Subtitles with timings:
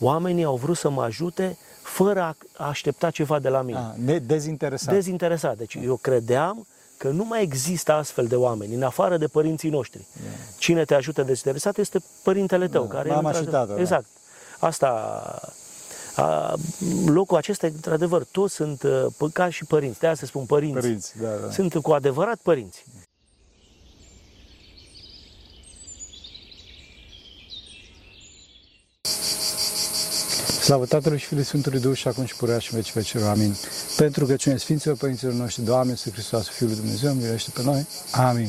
[0.00, 2.20] oamenii au vrut să mă ajute fără
[2.56, 3.78] a aștepta ceva de la mine.
[3.78, 4.94] A, ne- dezinteresat.
[4.94, 5.56] Dezinteresat.
[5.56, 10.06] Deci eu credeam că nu mai există astfel de oameni, în afară de părinții noștri.
[10.58, 12.84] Cine te ajută dezinteresat este părintele tău.
[12.86, 13.14] care Da.
[13.14, 13.80] mama și într-adevăr- tatăl, da.
[13.80, 14.06] Exact.
[14.58, 14.88] Asta,
[16.16, 16.54] a,
[17.06, 19.98] locul acesta, într-adevăr, toți sunt uh, pă- ca și părinți.
[19.98, 20.80] De aia se spun părinți.
[20.80, 21.50] Părinți, da, da.
[21.50, 22.84] Sunt cu adevărat părinți.
[30.66, 33.28] Slavă Tatălui și Fiului Sfântului Duh și acum și purea și în vecii vecilor.
[33.28, 33.54] Amin.
[33.96, 37.86] Pentru că cine Sfinților Părinților noștri, Doamne, Iisus Hristos, Fiul lui Dumnezeu, miluiește pe noi.
[38.10, 38.48] Amin.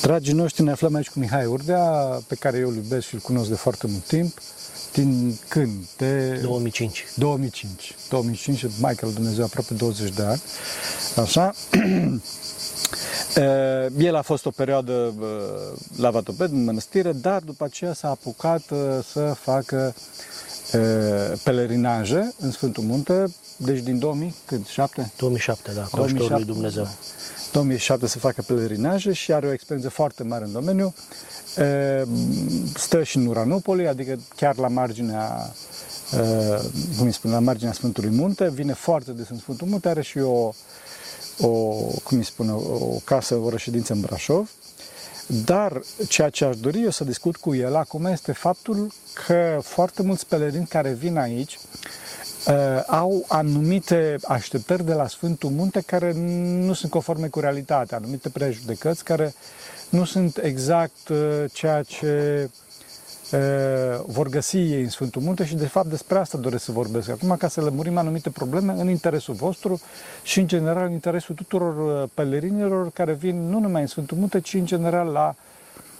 [0.00, 1.82] Dragii noștri, ne aflăm aici cu Mihai Urdea,
[2.26, 4.38] pe care eu îl iubesc și îl cunosc de foarte mult timp.
[4.92, 5.84] Din când?
[5.96, 7.06] De 2005.
[7.14, 7.94] 2005.
[8.08, 10.42] 2005, Maica lui Dumnezeu, aproape 20 de ani.
[11.16, 11.54] Așa.
[13.34, 18.08] Eh, El a fost o perioadă eh, la Vatoped, în mănăstire, dar după aceea s-a
[18.08, 18.78] apucat eh,
[19.12, 20.02] să facă eh,
[21.42, 23.24] pelerinaje în Sfântul Munte,
[23.56, 24.66] deci din 2000, când?
[24.66, 25.12] 7?
[25.16, 26.88] 2007, da, cu ajutorul lui 2007, Dumnezeu.
[27.52, 30.94] 2007 să facă pelerinaje și are o experiență foarte mare în domeniu.
[31.56, 32.04] E,
[32.74, 35.52] Stă și în Uranopoli, adică chiar la marginea,
[36.12, 36.16] e,
[36.96, 40.18] cum îi spun, la marginea Sfântului Munte, vine foarte des în Sfântul Munte, are și
[40.18, 40.52] o,
[41.40, 41.48] o
[42.02, 44.50] cum îi spune, o casă, o reședință în Brașov.
[45.28, 48.92] Dar ceea ce aș dori eu să discut cu el acum este faptul
[49.26, 51.58] că foarte mulți pelerinți care vin aici
[52.46, 56.12] uh, au anumite așteptări de la Sfântul Munte care
[56.66, 59.34] nu sunt conforme cu realitatea, anumite prejudecăți care
[59.88, 62.67] nu sunt exact uh, ceea ce uh,
[64.06, 67.36] vor găsi ei în Sfântul Munte și de fapt despre asta doresc să vorbesc acum
[67.38, 69.80] ca să lămurim anumite probleme în interesul vostru
[70.22, 74.40] și în general în interesul tuturor uh, pelerinilor care vin nu numai în Sfântul Munte,
[74.40, 75.34] ci în general la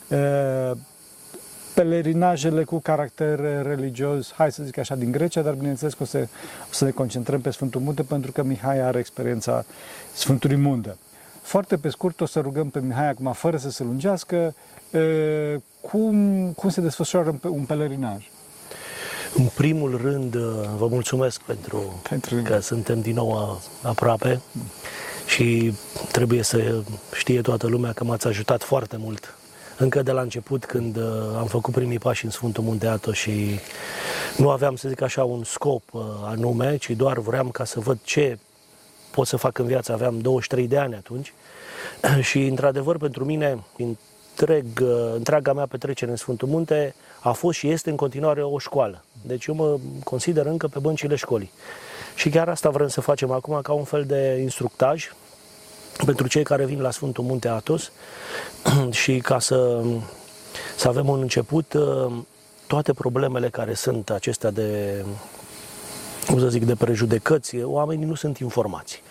[0.08, 0.76] uh,
[1.74, 6.18] pelerinajele cu caracter religios, hai să zic așa, din Grecia, dar bineînțeles că o să,
[6.70, 9.64] o să ne concentrăm pe Sfântul Munte pentru că Mihai are experiența
[10.12, 10.96] Sfântului Munte.
[11.42, 14.54] Foarte pe scurt o să rugăm pe Mihai acum, fără să se lungească, e,
[15.80, 18.28] cum, cum se desfășoară un pe- un pelerinaj.
[19.34, 20.42] În primul rând, uh,
[20.76, 24.40] vă mulțumesc pentru, Pentru- că suntem din nou a- aproape
[25.26, 25.72] și
[26.12, 26.82] trebuie să
[27.14, 29.34] știe toată lumea că m-ați ajutat foarte mult.
[29.78, 31.02] Încă de la început, când uh,
[31.38, 33.58] am făcut primii pași în Sfântul Munte Atos și
[34.36, 37.98] nu aveam, să zic așa, un scop uh, anume, ci doar vreau ca să văd
[38.02, 38.38] ce
[39.10, 39.92] pot să fac în viață.
[39.92, 41.32] Aveam 23 de ani atunci
[42.28, 43.58] și, într-adevăr, pentru mine,
[44.38, 48.58] întreg, uh, întreaga mea petrecere în Sfântul Munte a fost și este în continuare o
[48.58, 49.04] școală.
[49.22, 51.50] Deci eu mă consider încă pe băncile școlii.
[52.14, 55.12] Și chiar asta vrem să facem acum ca un fel de instructaj
[56.04, 57.92] pentru cei care vin la Sfântul Munte Atos
[58.90, 59.82] și ca să,
[60.76, 62.12] să avem un început uh,
[62.66, 65.04] toate problemele care sunt acestea de,
[66.26, 69.02] cum să zic, de prejudecăți, oamenii nu sunt informați.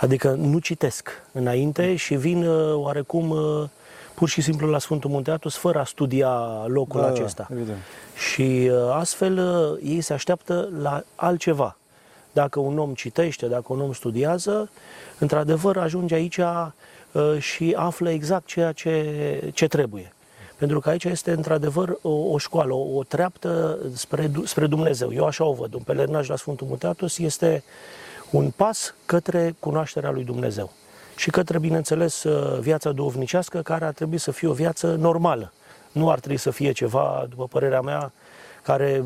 [0.00, 3.68] Adică nu citesc înainte și vin uh, oarecum uh,
[4.14, 6.30] pur și simplu la Sfântul Munte Atos fără a studia
[6.66, 7.48] locul Da, da, acesta.
[7.52, 7.78] evident.
[8.30, 11.76] Și uh, astfel uh, ei se așteaptă la altceva.
[12.32, 14.70] Dacă un om citește, dacă un om studiază,
[15.18, 20.12] într-adevăr ajunge aici uh, și află exact ceea ce, ce trebuie.
[20.56, 25.12] Pentru că aici este într-adevăr o, o școală, o, o treaptă spre, Du- spre Dumnezeu.
[25.12, 25.74] Eu așa o văd.
[25.74, 27.64] Un pelerinaj la Sfântul Munte Atos este
[28.30, 30.72] un pas către cunoașterea lui Dumnezeu.
[31.22, 35.52] Și către, bineînțeles, uh, viața duhovnicească, care ar trebui să fie o viață normală.
[35.92, 38.12] Nu ar trebui să fie ceva, după părerea mea,
[38.62, 39.04] care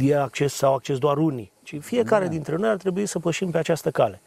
[0.00, 3.58] e acces sau acces doar unii, ci fiecare dintre noi ar trebui să pășim pe
[3.58, 4.20] această cale.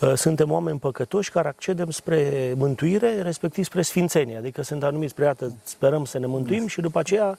[0.00, 5.24] Uh, Suntem oameni păcătoși care accedem spre mântuire, respectiv spre sfințenie, adică sunt anumiți spre
[5.24, 7.38] iată, sperăm să ne mântuim și după aceea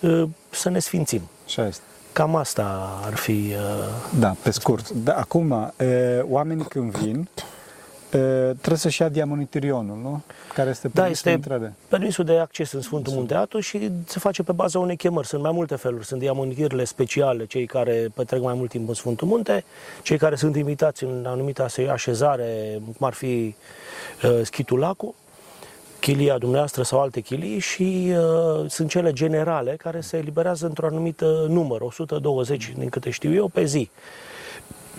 [0.00, 1.22] uh, să ne sfințim.
[1.44, 1.82] Așa este.
[2.12, 4.90] Cam asta ar fi uh, Da, pe scurt.
[4.90, 7.42] Da, acum, e, oamenii când vin, e,
[8.56, 10.22] trebuie să-și ia diamonitirionul, nu?
[10.54, 11.74] Care este Da, permisul este de intrare.
[11.88, 15.26] permisul de acces în Sfântul Munte Atos și se face pe baza unei chemări.
[15.26, 16.04] Sunt mai multe feluri.
[16.06, 19.64] Sunt diamonichirile speciale, cei care petrec mai mult timp în Sfântul Munte,
[20.02, 23.54] cei care sunt invitați în anumită ase- așezare, cum ar fi
[24.24, 25.14] uh, Schitul Lacu,
[26.00, 31.46] chilia dumneavoastră sau alte chilii și uh, sunt cele generale care se eliberează într-o anumită
[31.48, 33.90] număr, 120 din câte știu eu, pe zi.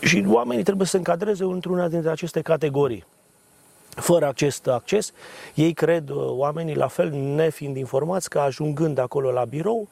[0.01, 3.06] Și oamenii trebuie să se încadreze într-una dintre aceste categorii
[3.95, 5.12] fără acest acces,
[5.53, 9.88] ei cred, uh, oamenii la fel, nefiind informați, că ajungând acolo la birou,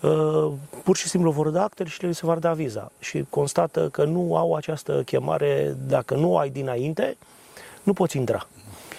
[0.00, 0.52] uh,
[0.82, 2.92] pur și simplu vor da actele și le se va da viza.
[2.98, 7.16] Și constată că nu au această chemare, dacă nu ai dinainte,
[7.82, 8.46] nu poți intra.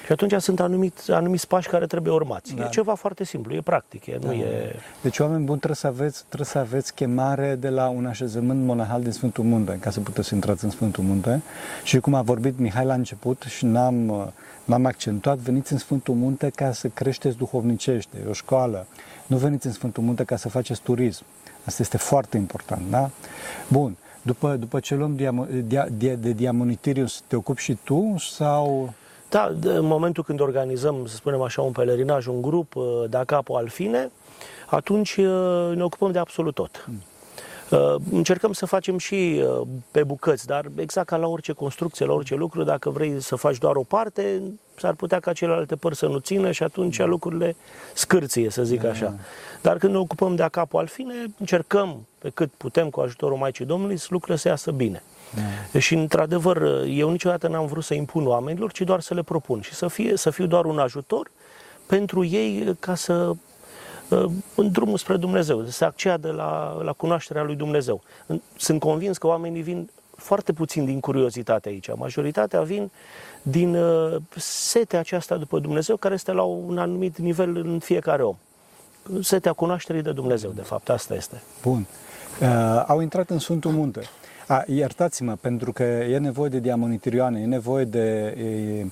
[0.06, 2.54] Și atunci sunt anumit, anumiți pași care trebuie urmați.
[2.56, 2.66] Da.
[2.66, 4.28] E ceva foarte simplu, e practic, e, da.
[4.28, 4.76] nu e...
[5.02, 9.02] Deci, oameni buni, trebuie să, aveți, trebuie să aveți chemare de la un așezământ monahal
[9.02, 11.42] din Sfântul Munte, ca să puteți să intrați în Sfântul Munte.
[11.84, 14.32] Și cum a vorbit Mihai la început și n-am,
[14.66, 18.88] n-am accentuat, veniți în Sfântul Munte ca să creșteți duhovnicește, e o școală.
[19.28, 21.24] Nu veniți în Sfântul Munte ca să faceți turism.
[21.66, 23.10] Asta este foarte important, da?
[23.68, 23.98] Bun.
[24.22, 28.94] După, după ce luăm diamo, dia, dia, de diamonitirius, te ocupi și tu sau...
[29.32, 33.56] Da, în momentul când organizăm, să spunem așa, un pelerinaj, un grup, uh, da capo
[33.56, 34.12] al fine,
[34.66, 36.86] atunci uh, ne ocupăm de absolut tot.
[36.88, 37.02] Mm.
[37.72, 39.44] Uh, încercăm să facem și
[39.92, 43.58] pe bucăți, dar exact ca la orice construcție, la orice lucru, dacă vrei să faci
[43.58, 44.42] doar o parte,
[44.76, 47.10] s-ar putea ca celelalte părți să nu țină și atunci mm.
[47.10, 47.56] lucrurile
[47.94, 49.16] scârție, să zic așa.
[49.62, 53.66] Dar când ne ocupăm de capul al fine, încercăm pe cât putem cu ajutorul Maicii
[53.66, 55.04] Domnului să lucrurile să iasă bine.
[55.72, 55.80] Da.
[55.80, 59.74] Și într-adevăr, eu niciodată n-am vrut să impun oamenilor, ci doar să le propun și
[59.74, 61.32] să, fie, să fiu doar un ajutor
[61.86, 63.36] pentru ei ca să ă,
[64.56, 68.02] în drumul spre Dumnezeu, să acceadă la, la cunoașterea lui Dumnezeu.
[68.56, 71.90] Sunt convins că oamenii vin foarte puțin din curiozitate aici.
[71.96, 72.92] Majoritatea vin
[73.42, 78.36] din uh, setea aceasta după Dumnezeu, care este la un anumit nivel în fiecare om.
[79.22, 81.42] Setea cunoașterii de Dumnezeu, de fapt, asta este.
[81.62, 81.88] Bun.
[82.42, 84.02] Uh, au intrat în Sfântul Munte.
[84.52, 88.86] A, iertați-mă, pentru că e nevoie de diamonitirioane, e nevoie de e,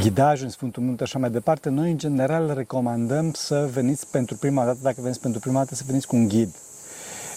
[0.00, 1.68] ghidaj în Sfântul Munte și așa mai departe.
[1.68, 5.82] Noi, în general, recomandăm să veniți pentru prima dată, dacă veniți pentru prima dată, să
[5.86, 6.54] veniți cu un ghid.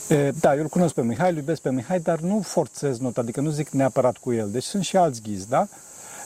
[0.09, 3.21] E, da, eu îl cunosc pe Mihai, îl iubesc pe Mihai, dar nu forțez nota,
[3.21, 4.49] adică nu zic neapărat cu el.
[4.51, 5.67] Deci sunt și alți ghizi, da?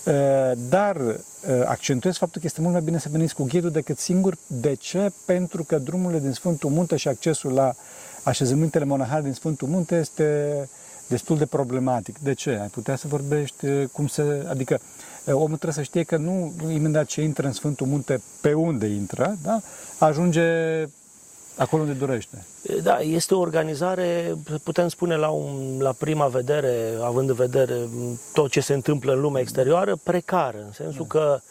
[0.05, 3.99] Eh, dar eh, accentuez faptul că este mult mai bine să veniți cu ghidul decât
[3.99, 4.37] singur.
[4.47, 5.11] De ce?
[5.25, 7.75] Pentru că drumurile din Sfântul Munte și accesul la
[8.23, 10.69] așezămintele monahale din Sfântul Munte este
[11.07, 12.17] destul de problematic.
[12.19, 12.49] De ce?
[12.61, 14.45] Ai putea să vorbești eh, cum se...
[14.49, 14.79] Adică
[15.25, 19.37] omul trebuie să știe că nu imediat ce intră în Sfântul Munte, pe unde intră,
[19.43, 19.59] da?
[19.97, 20.43] ajunge
[21.57, 22.45] Acolo unde dorește.
[22.83, 27.73] Da, este o organizare, putem spune la, un, la prima vedere, având în vedere
[28.33, 31.19] tot ce se întâmplă în lumea exterioară, precară, în sensul da.
[31.19, 31.41] că uh,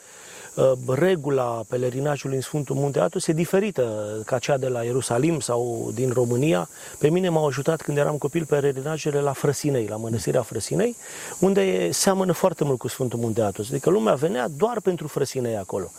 [0.88, 6.11] regula pelerinajului în Sfântul Munte Atos e diferită ca cea de la Ierusalim sau din
[6.11, 6.69] România.
[6.99, 10.97] Pe mine m-au ajutat când eram copil pelerinajele la Frăsinei, la Mănăstirea Frăsinei,
[11.38, 13.70] unde seamănă foarte mult cu Sfântul Munte Atos.
[13.70, 15.91] Adică lumea venea doar pentru Frăsinei acolo.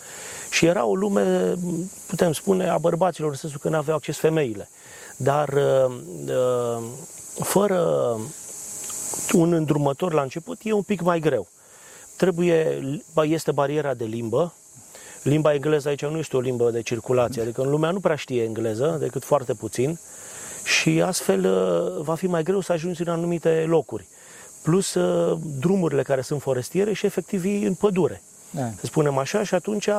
[0.50, 1.54] Și era o lume,
[2.07, 4.69] putem spune, a bărbaților, în sensul că nu aveau acces femeile.
[5.18, 5.95] Dar uh,
[6.27, 6.83] uh,
[7.44, 7.80] fără
[9.33, 11.48] un îndrumător la început e un pic mai greu.
[12.17, 12.81] Trebuie,
[13.23, 14.53] este bariera de limbă,
[15.23, 18.43] Limba engleză aici nu este o limbă de circulație, adică în lumea nu prea știe
[18.43, 19.99] engleză, decât foarte puțin,
[20.63, 24.07] și astfel uh, va fi mai greu să ajungi în anumite locuri.
[24.61, 24.97] Plus
[25.59, 28.71] drumurile care sunt forestiere și efectiv în pădure da.
[28.79, 29.89] să spunem așa, și atunci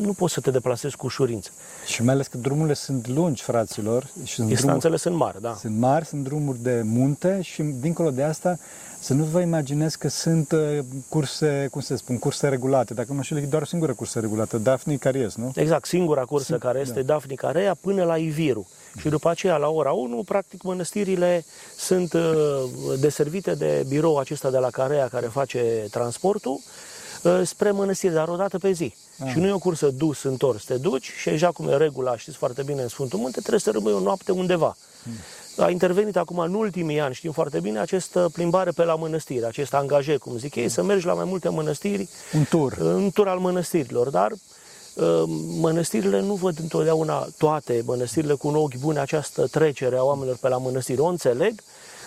[0.00, 1.50] nu poți să te deplasezi cu ușurință.
[1.86, 4.06] Și mai ales că drumurile sunt lungi, fraților.
[4.24, 5.54] Și sunt Distanțele drumuri, sunt mari, da.
[5.54, 8.58] Sunt mari, sunt drumuri de munte și dincolo de asta
[9.00, 10.78] să nu vă imaginezi că sunt uh,
[11.08, 12.94] curse, cum să spun, curse regulate.
[12.94, 15.52] Dacă nu știu, doar o singură cursă regulată, Daphne Caries, nu?
[15.54, 17.12] Exact, singura cursă Sim, care este da.
[17.12, 18.68] Daphne Carea până la Iviru.
[18.98, 21.44] Și după aceea, la ora 1, practic, mănăstirile
[21.76, 22.20] sunt uh,
[23.00, 26.97] deservite de birou acesta de la Carea care face transportul Uh,
[27.44, 28.94] spre mănăstire, dar o dată pe zi.
[29.18, 29.30] Ah.
[29.30, 32.36] Și nu e o cursă dus, întors, te duci și așa cum e regula, știți
[32.36, 34.76] foarte bine în Sfântul Munte, trebuie să rămâi o noapte undeva.
[35.02, 35.64] Hmm.
[35.64, 39.74] A intervenit acum în ultimii ani, știm foarte bine, această plimbare pe la mănăstire, acest
[39.74, 40.72] angaje, cum zic ei, hmm.
[40.72, 42.08] să mergi la mai multe mănăstiri.
[42.34, 42.76] Un tur.
[42.80, 45.22] Un tur al mănăstirilor, dar uh,
[45.60, 50.48] mănăstirile nu văd întotdeauna toate mănăstirile cu un ochi bun această trecere a oamenilor pe
[50.48, 51.00] la mănăstiri.
[51.00, 51.60] O înțeleg,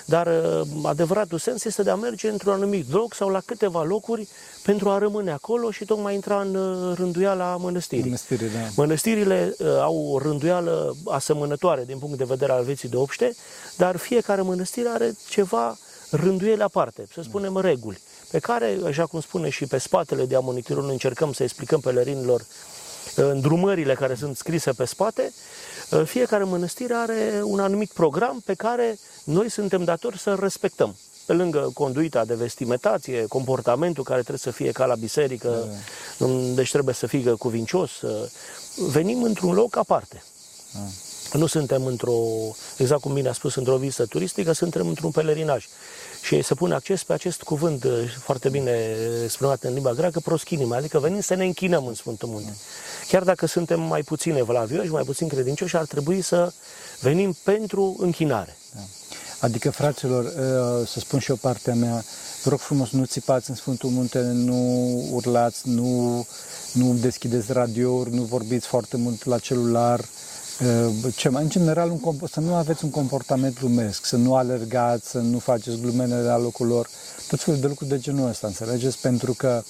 [0.05, 4.27] dar uh, adevăratul sens este de a merge într-un anumit loc sau la câteva locuri
[4.63, 8.03] pentru a rămâne acolo și tocmai intra în uh, rânduiala mănăstirii.
[8.03, 8.59] Mănăstirii, da.
[8.75, 13.35] Mănăstirile uh, au o rânduială asemănătoare din punct de vedere al vieții de obște,
[13.77, 15.77] dar fiecare mănăstire are ceva
[16.11, 21.33] rânduiele aparte, să spunem reguli, pe care, așa cum spune și pe spatele diamonitirului, încercăm
[21.33, 22.45] să explicăm pelerinilor
[23.15, 25.33] îndrumările care sunt scrise pe spate,
[26.05, 30.95] fiecare mănăstire are un anumit program pe care noi suntem datori să-l respectăm.
[31.25, 35.67] Pe lângă conduita de vestimentație, comportamentul care trebuie să fie ca la biserică,
[36.17, 36.27] da.
[36.55, 37.91] deci trebuie să fie cuvincios,
[38.75, 40.23] venim într-un loc aparte.
[41.31, 41.39] Da.
[41.39, 42.15] Nu suntem într-o,
[42.77, 45.67] exact cum bine a spus, într-o vizită turistică, suntem într-un pelerinaj.
[46.21, 47.91] Și se pune acces pe acest cuvânt uh,
[48.23, 52.49] foarte bine exprimat în limba greacă, proschinima, adică venim să ne închinăm în Sfântul Munte.
[52.49, 52.55] Da.
[53.07, 56.53] Chiar dacă suntem mai puțin evlavioși, mai puțin credincioși, ar trebui să
[56.99, 58.57] venim pentru închinare.
[58.73, 58.81] Da.
[59.39, 62.03] Adică, fraților, uh, să spun și eu partea mea,
[62.43, 64.59] vă rog frumos, nu țipați în Sfântul Munte, nu
[65.11, 66.25] urlați, nu,
[66.73, 70.05] nu deschideți radiouri, nu vorbiți foarte mult la celular, uh,
[71.15, 75.17] ce mai, în general, un, să nu aveți un comportament lumesc, să nu alergați, să
[75.17, 76.89] nu faceți glumene la locul lor,
[77.27, 78.97] tot felul de lucruri de genul ăsta, înțelegeți?
[78.97, 79.63] Pentru că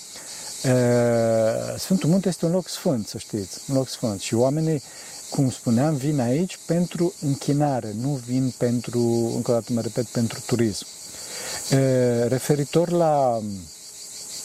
[0.63, 4.81] uh, Sfântul Munte este un loc sfânt, să știți, un loc sfânt și oamenii
[5.29, 10.39] cum spuneam, vin aici pentru închinare, nu vin pentru, încă o dată mă repet, pentru
[10.45, 10.85] turism.
[11.69, 13.41] E, referitor la,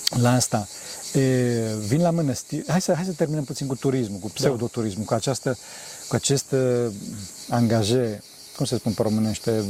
[0.09, 0.69] la asta,
[1.13, 5.15] e, vin la mănăstiri, hai să, hai să terminăm puțin cu turismul, cu pseudoturismul, cu,
[5.15, 5.57] această,
[6.09, 6.55] cu acest
[7.49, 8.23] angaje,
[8.57, 9.65] cum se spun pe românește,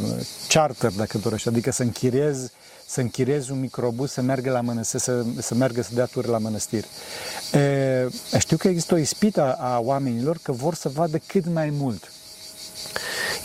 [0.49, 2.51] charter, dacă dorești, adică să închiriezi
[2.89, 6.39] să închiriezi un microbus să meargă la mănăstiri, să, să meargă să dea turi la
[6.39, 6.87] mănăstiri.
[7.53, 12.13] E, știu că există o ispită a oamenilor că vor să vadă cât mai mult.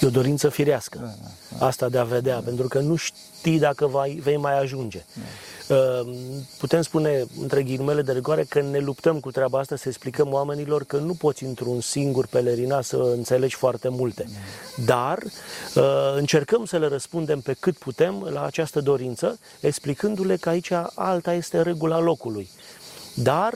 [0.01, 1.65] E o dorință firească, da, da, da.
[1.65, 2.41] asta de a vedea, da.
[2.45, 5.05] pentru că nu știi dacă vai, vei mai ajunge.
[5.13, 5.75] Da.
[5.75, 10.33] Ehm, putem spune, între ghilimele de rigoare, că ne luptăm cu treaba asta să explicăm
[10.33, 14.25] oamenilor că nu poți într-un singur pelerina să înțelegi foarte multe.
[14.85, 15.17] Dar
[15.75, 15.83] ehm,
[16.15, 21.61] încercăm să le răspundem pe cât putem la această dorință, explicându-le că aici alta este
[21.61, 22.49] regula locului.
[23.13, 23.53] Dar,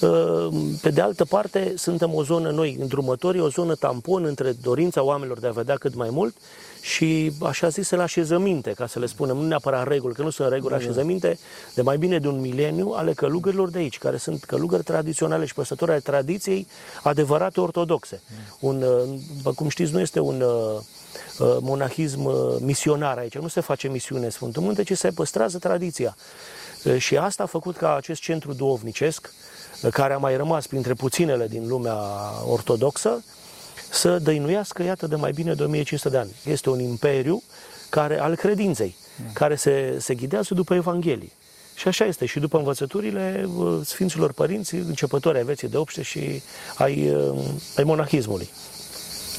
[0.00, 5.02] ehm, pe de altă parte, suntem o zonă, noi, îndrumătorii, o zonă tampon între dorința
[5.02, 6.36] oamenilor de a vedea cât mai mult
[6.80, 10.72] și așa la așezăminte, ca să le spunem, nu neapărat reguli, că nu sunt reguli,
[10.72, 10.84] da, da.
[10.84, 11.38] așezăminte
[11.74, 15.54] de mai bine de un mileniu ale călugărilor de aici, care sunt călugări tradiționale și
[15.54, 16.66] păsători ale tradiției
[17.02, 18.22] adevărate ortodoxe.
[18.60, 18.84] Un,
[19.36, 20.80] după cum știți, nu este un uh,
[21.38, 25.58] uh, monahism uh, misionar aici, nu se face misiune în Sfântul Munte, ci se păstrează
[25.58, 26.16] tradiția.
[26.98, 29.32] Și asta a făcut ca acest centru duovnicesc,
[29.90, 31.96] care a mai rămas printre puținele din lumea
[32.46, 33.24] ortodoxă,
[33.90, 36.30] să dăinuiască, iată, de mai bine de 1500 de ani.
[36.44, 37.42] Este un imperiu
[37.88, 39.32] care, al credinței, mm.
[39.32, 41.32] care se, se ghidează după Evanghelie.
[41.74, 46.42] Și așa este și după învățăturile uh, Sfinților Părinți, începători ai veții de obște și
[46.76, 47.38] ai, uh,
[47.76, 48.48] ai monahismului.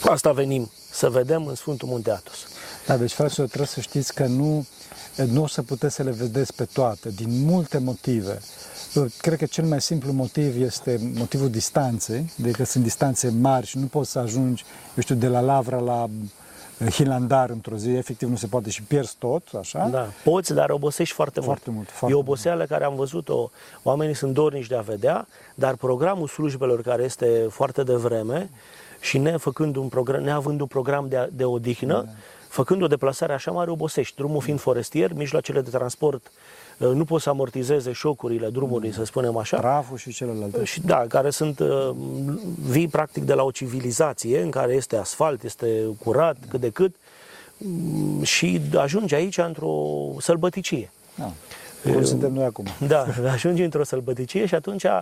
[0.01, 2.37] Asta venim să vedem în Sfântul Munte Atos.
[2.85, 4.65] Da, deci, fraților, trebuie să știți că nu,
[5.15, 8.39] nu o să puteți să le vedeți pe toate, din multe motive.
[9.17, 13.85] Cred că cel mai simplu motiv este motivul distanței, adică sunt distanțe mari și nu
[13.85, 14.63] poți să ajungi,
[14.95, 16.09] eu știu, de la Lavra la uh,
[16.87, 19.87] Hilandar într-o zi, efectiv nu se poate și pierzi tot, așa?
[19.91, 21.77] Da, poți, dar obosești foarte, foarte mult.
[21.77, 22.69] mult foarte e oboseală mult.
[22.69, 23.49] care am văzut-o,
[23.83, 28.49] oamenii sunt dornici de a vedea, dar programul slujbelor care este foarte devreme
[28.99, 32.11] și nefăcând un program, neavând un program de, de odihnă, da.
[32.49, 34.15] Făcând o deplasare așa mare, obosești.
[34.15, 36.31] Drumul fiind forestier, mijloacele de transport
[36.79, 39.57] Uh, nu pot să amortizeze șocurile drumului, să spunem așa.
[39.57, 40.63] Traful și celelalte.
[40.63, 41.89] Și da, care sunt uh,
[42.69, 46.95] vii practic de la o civilizație în care este asfalt, este curat cât de cât
[47.57, 49.73] mm, și ajunge aici într-o
[50.19, 50.91] sălbăticie.
[51.15, 51.31] Da.
[51.91, 52.65] Cum suntem noi acum.
[52.87, 55.01] Da, ajungi într-o sălbăticie și atunci uh,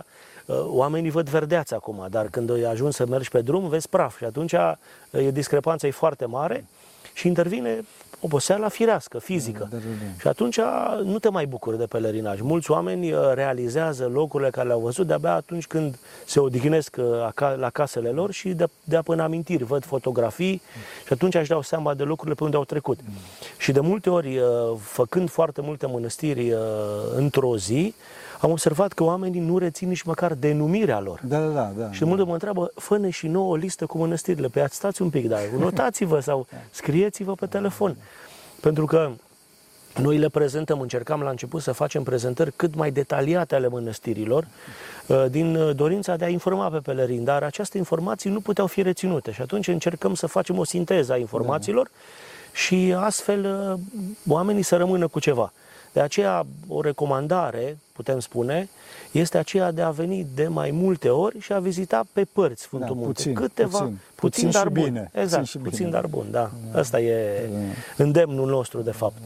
[0.66, 4.52] oamenii văd verdeață acum, dar când ajungi să mergi pe drum, vezi praf și atunci
[5.10, 6.64] e discrepanța e foarte mare
[7.18, 7.84] și intervine
[8.20, 9.68] oboseala firească, fizică.
[9.70, 10.20] Da, da, da.
[10.20, 10.58] Și atunci
[11.04, 12.40] nu te mai bucuri de pelerinaj.
[12.40, 17.70] Mulți oameni uh, realizează locurile care le-au văzut de-abia atunci când se odihnesc uh, la
[17.70, 20.62] casele lor și de, de până amintiri, văd fotografii
[21.06, 22.98] și atunci își dau seama de locurile pe unde au trecut.
[23.04, 23.12] Mm.
[23.58, 24.44] Și de multe ori, uh,
[24.80, 26.54] făcând foarte multe mănăstiri
[27.14, 27.94] într-o zi,
[28.40, 31.20] am observat că oamenii nu rețin nici măcar denumirea lor.
[31.24, 31.72] Da, da, da.
[31.76, 34.48] da și de multe mă întreabă, fă și nouă o listă cu mănăstirile.
[34.48, 37.96] Păi stați un pic, dar notați-vă sau scrieți-vă pe telefon.
[38.60, 39.10] Pentru că
[40.00, 44.46] noi le prezentăm, încercam la început să facem prezentări cât mai detaliate ale mănăstirilor,
[45.06, 48.82] uh, din uh, dorința de a informa pe pelerini, dar aceste informații nu puteau fi
[48.82, 51.98] reținute și atunci încercăm să facem o sinteză a informațiilor da.
[52.52, 53.80] și astfel uh,
[54.28, 55.52] oamenii să rămână cu ceva.
[55.92, 58.68] De aceea, o recomandare, putem spune,
[59.10, 62.88] este aceea de a veni de mai multe ori și a vizita pe părți Sfântul
[62.88, 63.12] da, Munte.
[63.12, 64.84] Puțin, Câteva, puțin, puțin, puțin dar bun.
[64.84, 65.10] Bine.
[65.12, 65.90] Exact, puțin, puțin bine.
[65.90, 66.50] dar bun, da.
[66.72, 66.78] da.
[66.78, 67.58] Asta e da.
[68.04, 69.16] îndemnul nostru, de fapt.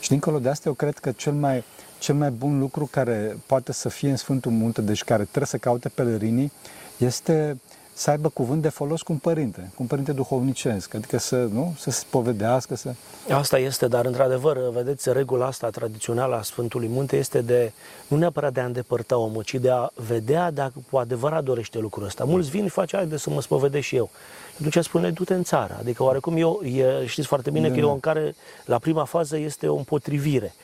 [0.00, 1.64] Și dincolo de asta, eu cred că cel mai,
[1.98, 5.56] cel mai bun lucru care poate să fie în Sfântul Munte, deci care trebuie să
[5.56, 6.52] caute pelerinii,
[6.96, 7.60] este
[7.94, 11.74] să aibă cuvânt de folos cu un părinte, cu un părinte duhovnicesc, adică să, nu,
[11.78, 12.94] să se povedească, să...
[13.30, 17.72] Asta este, dar într-adevăr, vedeți, regula asta tradițională a Sfântului Munte este de,
[18.08, 22.04] nu neapărat de a îndepărta omul, ci de a vedea dacă cu adevărat dorește lucrul
[22.04, 22.24] ăsta.
[22.24, 24.10] Mulți vin și face, de să mă spovedesc și eu.
[24.52, 25.76] Și atunci spune, du-te în țară.
[25.80, 28.34] Adică oarecum eu, e, știți foarte bine da, că e o în care,
[28.64, 30.54] la prima fază, este o împotrivire.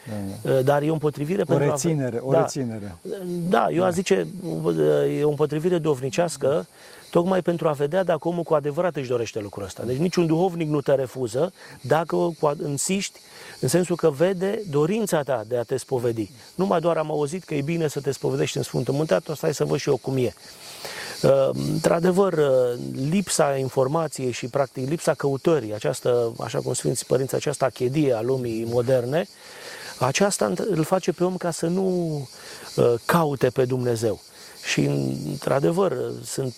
[0.43, 0.61] Da, da.
[0.61, 2.21] Dar e o împotrivire o pentru reținere, a...
[2.25, 2.97] o da, reținere.
[3.49, 3.87] Da, eu da.
[3.87, 4.27] aș zice,
[5.19, 6.67] e o împotrivire dovnicească
[7.11, 9.83] tocmai pentru a vedea dacă omul cu adevărat își dorește lucrul ăsta.
[9.83, 12.31] Deci niciun duhovnic nu te refuză dacă
[12.67, 13.21] insiști
[13.61, 16.31] în sensul că vede dorința ta de a te spovedi.
[16.55, 19.37] Nu mai doar am auzit că e bine să te spovedești în Sfântul Munte, atunci
[19.37, 20.33] stai să văd și eu cum e.
[21.23, 22.79] Uh, într-adevăr, uh,
[23.11, 28.65] lipsa informației și, practic, lipsa căutării, această, așa cum Sfinții Părinți, această achedie a lumii
[28.65, 29.29] moderne,
[29.99, 31.88] aceasta îl face pe om ca să nu
[32.77, 34.21] uh, caute pe Dumnezeu.
[34.65, 34.81] Și,
[35.31, 36.55] într-adevăr, sunt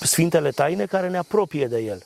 [0.00, 2.02] Sfintele Taine care ne apropie de El.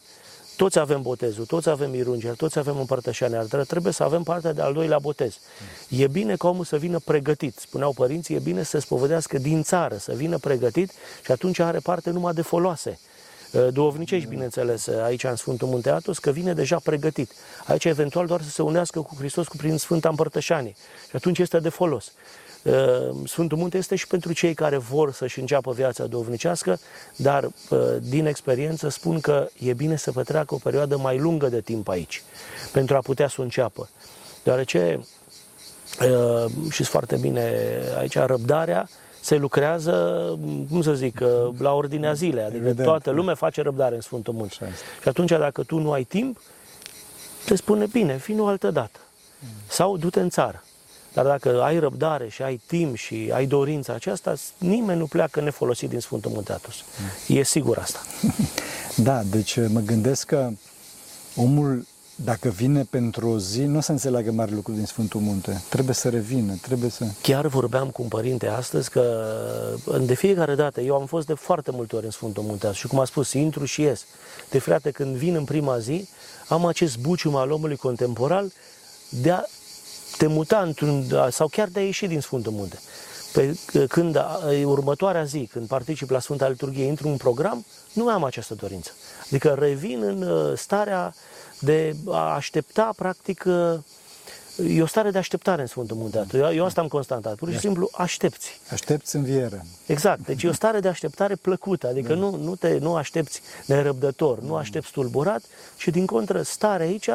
[0.56, 4.60] Toți avem botezul, toți avem mirungeri, toți avem împărtășania, dar trebuie să avem partea de
[4.60, 5.38] al doilea botez.
[5.88, 7.56] E bine ca omul să vină pregătit.
[7.58, 10.92] Spuneau părinții, e bine să spovedească din țară, să vină pregătit
[11.24, 12.98] și atunci are parte numai de foloase.
[13.52, 17.32] Uh, duovnicești, bineînțeles, uh, aici în Sfântul Munte Atos, că vine deja pregătit.
[17.66, 20.74] Aici eventual doar să se unească cu Hristos cu prin Sfânta Împărtășanie.
[21.08, 22.12] Și atunci este de folos.
[22.64, 22.72] Uh,
[23.26, 26.78] Sfântul Munte este și pentru cei care vor să-și înceapă viața duovnicească,
[27.16, 27.50] dar
[28.00, 32.22] din experiență spun că e bine să petreacă o perioadă mai lungă de timp aici,
[32.72, 33.88] pentru a putea să o înceapă.
[34.42, 35.00] Deoarece,
[36.70, 37.52] și foarte bine
[37.98, 38.88] aici, răbdarea
[39.20, 40.26] se lucrează,
[40.70, 41.20] cum să zic,
[41.58, 42.44] la ordinea zilei.
[42.44, 42.86] Adică Evident.
[42.86, 44.54] toată lumea face răbdare în Sfântul Munte.
[45.02, 46.40] Și atunci, dacă tu nu ai timp,
[47.44, 48.98] te spune, bine, fi o altă dată.
[49.68, 50.64] Sau du-te în țară.
[51.14, 55.88] Dar dacă ai răbdare și ai timp și ai dorința aceasta, nimeni nu pleacă nefolosit
[55.88, 56.74] din Sfântul Munte Atos.
[57.26, 57.98] E sigur asta.
[58.96, 60.50] Da, deci mă gândesc că
[61.36, 65.62] omul dacă vine pentru o zi, nu o să înțeleagă mare lucru din Sfântul Munte.
[65.68, 67.04] Trebuie să revină, trebuie să...
[67.22, 69.24] Chiar vorbeam cu un părinte astăzi că
[70.00, 72.98] de fiecare dată, eu am fost de foarte multe ori în Sfântul Munte și cum
[72.98, 74.04] a spus, intru și ies.
[74.50, 76.08] De frate, când vin în prima zi,
[76.48, 78.52] am acest bucium al omului contemporal
[79.08, 79.42] de a
[80.16, 82.78] te muta într-un, sau chiar de a ieși din Sfântul Munte.
[83.32, 83.56] Pe,
[83.88, 84.18] când
[84.64, 88.90] următoarea zi, când particip la Sfânta Liturghie, intru în program, nu am această dorință.
[89.26, 91.14] Adică revin în uh, starea
[91.58, 93.44] de a aștepta, practic,
[94.68, 96.26] e o stare de așteptare în Sfântul Munte.
[96.32, 97.34] Eu, eu asta am constatat.
[97.34, 98.60] Pur și simplu aștepți.
[98.70, 99.66] Aștepți viere.
[99.86, 100.24] Exact.
[100.24, 101.88] Deci e o stare de așteptare plăcută.
[101.88, 102.18] Adică da.
[102.18, 105.42] nu, nu, te, nu aștepți nerăbdător, nu aștepți tulburat,
[105.76, 107.08] și din contră, stare aici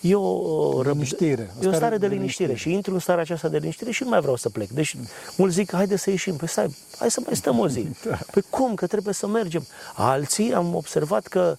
[0.00, 2.54] e o, liniștire, o, e o stare de, de liniștire.
[2.54, 4.68] Și intru în starea aceasta de liniștire și nu mai vreau să plec.
[4.68, 4.96] Deci
[5.36, 6.36] mulți zic, haide să ieșim.
[6.36, 7.86] Păi stai, hai să mai stăm o zi.
[8.08, 8.18] Da.
[8.32, 8.74] Păi cum?
[8.74, 9.66] Că trebuie să mergem.
[9.94, 11.56] Alții am observat că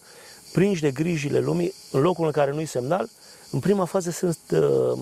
[0.52, 3.10] prinși de grijile lumii, în locul în care nu-i semnal,
[3.52, 4.60] în prima fază sunt, uh,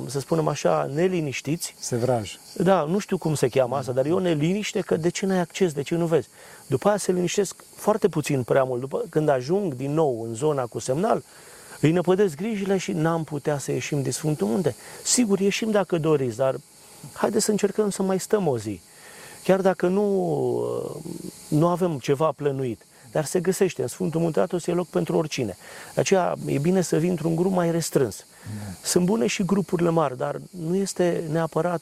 [0.08, 1.76] să spunem așa, neliniștiți.
[1.80, 2.38] Sevraj.
[2.54, 5.40] Da, nu știu cum se cheamă asta, dar e o neliniște că de ce n-ai
[5.40, 6.28] acces, de ce nu vezi.
[6.68, 8.80] După aia se liniștesc foarte puțin prea mult.
[8.80, 11.24] După, când ajung din nou în zona cu semnal,
[11.82, 14.76] îi năpădesc grijile și n-am putea să ieșim de Sfântul Munte.
[15.04, 16.56] Sigur, ieșim dacă doriți, dar
[17.14, 18.82] haideți să încercăm să mai stăm o zi.
[19.44, 20.04] Chiar dacă nu,
[20.60, 21.12] uh,
[21.48, 23.82] nu avem ceva plănuit dar se găsește.
[23.82, 25.58] În Sfântul Munte Atos e loc pentru oricine.
[25.94, 28.26] De aceea e bine să vii într-un grup mai restrâns.
[28.84, 31.82] Sunt bune și grupurile mari, dar nu este neapărat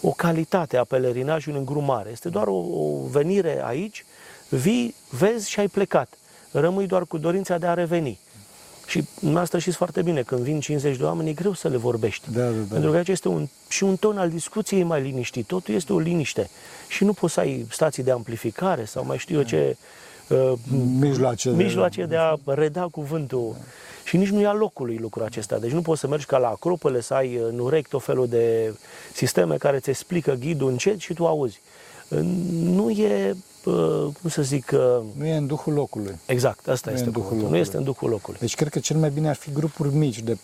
[0.00, 2.10] o calitate a pelerinajului în grup mare.
[2.10, 4.04] Este doar o, o venire aici,
[4.48, 6.18] vii, vezi și ai plecat.
[6.50, 8.18] Rămâi doar cu dorința de a reveni.
[8.90, 12.30] Și asta știți foarte bine, când vin 50 de oameni, e greu să le vorbești.
[12.32, 12.72] Da, da, da.
[12.72, 15.46] Pentru că aici este un, și un ton al discuției mai liniștit.
[15.46, 16.50] Totul este o liniște.
[16.88, 19.76] Și nu poți să ai stații de amplificare sau mai știu eu ce
[20.30, 20.52] Uh,
[20.98, 22.06] mijloace, mijloace de...
[22.06, 23.52] de a reda cuvântul.
[23.52, 23.64] Da.
[24.04, 25.58] Și nici nu ia locului lucrul acesta.
[25.58, 28.74] Deci nu poți să mergi ca la acropole, să ai în urechi tot felul de
[29.12, 31.60] sisteme care îți explică ghidul încet și tu auzi.
[32.62, 33.36] Nu e, uh,
[34.20, 34.70] cum să zic...
[34.74, 36.18] Uh, nu e în duhul locului.
[36.26, 37.50] Exact, asta nu este duhul locului.
[37.50, 38.38] Nu este în duhul locului.
[38.40, 40.36] Deci cred că cel mai bine ar fi grupuri mici, de 4-5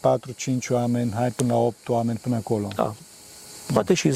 [0.71, 2.69] oameni, hai până la 8 oameni până acolo.
[2.75, 2.95] Da,
[3.73, 4.15] Poate și 10-12,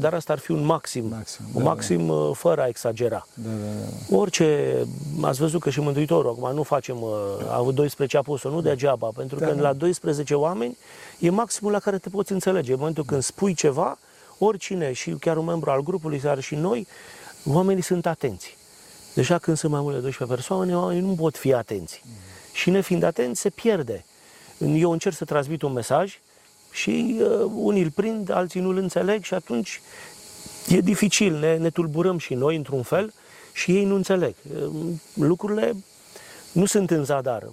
[0.00, 1.06] dar asta ar fi un maxim.
[1.08, 2.12] maxim un da, maxim da.
[2.12, 3.26] Uh, fără a exagera.
[3.34, 3.56] Da, da,
[4.10, 4.16] da.
[4.16, 4.76] Orice,
[5.20, 7.10] ați văzut că și Mântuitorul, acum nu facem, uh,
[7.48, 9.60] a avut 12 apostoli, nu degeaba, pentru da, că da.
[9.60, 10.76] la 12 oameni
[11.18, 12.72] e maximul la care te poți înțelege.
[12.72, 13.98] În momentul când spui ceva,
[14.38, 16.86] oricine, și chiar un membru al grupului, dar și noi,
[17.44, 18.56] oamenii sunt atenți.
[19.14, 22.02] Deja când sunt mai multe de 12 persoane, oamenii nu pot fi atenți.
[22.04, 22.12] Mm.
[22.52, 24.04] Și nefiind atenți, se pierde.
[24.58, 26.18] Eu încerc să transmit un mesaj,
[26.70, 29.80] și uh, unii îl prind, alții nu îl înțeleg și atunci
[30.68, 33.12] e dificil, ne, ne tulburăm și noi într-un fel
[33.52, 34.34] și ei nu înțeleg.
[34.54, 34.70] Uh,
[35.14, 35.76] lucrurile
[36.52, 37.48] nu sunt în zadar.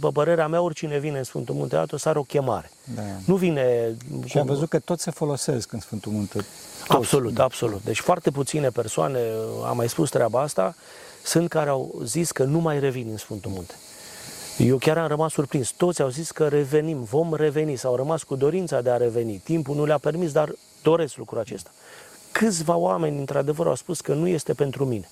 [0.00, 2.70] Pe părerea mea, oricine vine în Sfântul Munte Atos are o chemare.
[2.94, 3.02] Da.
[3.24, 3.96] Nu vine...
[4.24, 4.40] Și cum...
[4.40, 6.38] am văzut că toți se folosesc în Sfântul Munte.
[6.38, 6.46] Toți.
[6.88, 7.84] Absolut, absolut.
[7.84, 9.18] Deci foarte puține persoane,
[9.66, 10.74] am mai spus treaba asta,
[11.24, 13.74] sunt care au zis că nu mai revin în Sfântul Munte.
[14.58, 15.70] Eu chiar am rămas surprins.
[15.70, 19.40] Toți au zis că revenim, vom reveni, s-au rămas cu dorința de a reveni.
[19.44, 21.70] Timpul nu le-a permis, dar doresc lucrul acesta.
[22.32, 25.08] Câțiva oameni, într-adevăr, au spus că nu este pentru mine.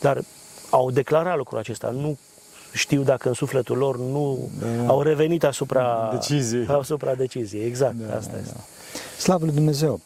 [0.00, 0.22] Dar
[0.70, 1.90] au declarat lucrul acesta.
[1.90, 2.18] Nu
[2.72, 4.86] știu dacă în sufletul lor nu da.
[4.86, 6.66] au revenit asupra deciziei.
[6.66, 7.66] Asupra deciziei.
[7.66, 8.54] Exact, da, asta da, este.
[8.54, 8.60] Da.
[9.18, 10.00] Slavă lui Dumnezeu!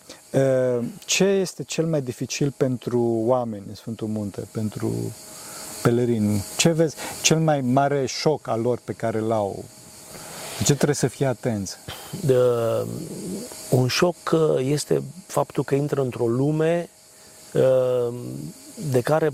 [1.05, 4.92] Ce este cel mai dificil pentru oameni în Sfântul Munte, pentru
[5.83, 6.44] pelerini?
[6.57, 6.96] Ce vezi?
[7.22, 9.64] Cel mai mare șoc al lor pe care l-au?
[10.64, 11.77] Ce trebuie să fie atenți?
[12.20, 12.37] De,
[13.70, 14.16] un șoc
[14.59, 16.88] este faptul că intră într-o lume
[18.90, 19.31] de care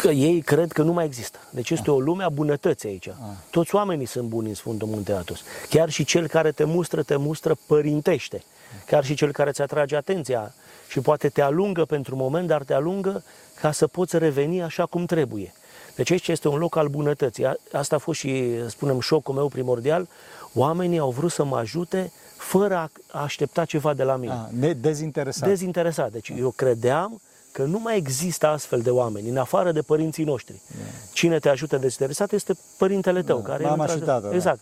[0.00, 1.38] că ei cred că nu mai există.
[1.50, 3.08] Deci este o lume a bunătății aici.
[3.50, 5.40] Toți oamenii sunt buni în Sfântul Munte Atos.
[5.68, 8.42] Chiar și cel care te mustră, te mustră părintește.
[8.86, 10.54] Chiar și cel care ți atrage atenția
[10.88, 13.22] și poate te alungă pentru un moment, dar te alungă
[13.60, 15.52] ca să poți reveni așa cum trebuie.
[15.96, 17.46] Deci aici este un loc al bunătății.
[17.72, 20.08] Asta a fost și, spunem, șocul meu primordial.
[20.54, 24.32] Oamenii au vrut să mă ajute fără a aștepta ceva de la mine.
[24.32, 25.48] A, dezinteresat.
[25.48, 26.12] Dezinteresat.
[26.12, 27.20] Deci eu credeam
[27.58, 30.60] că nu mai există astfel de oameni, în afară de părinții noștri.
[30.78, 30.90] Yeah.
[31.12, 33.38] Cine te ajută dezinteresat este părintele tău.
[33.38, 33.48] Da.
[33.48, 34.28] Care Mama și tata.
[34.28, 34.34] Da.
[34.34, 34.60] Exact.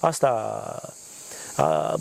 [0.00, 0.08] Da.
[0.08, 0.28] Asta
[1.56, 1.94] a,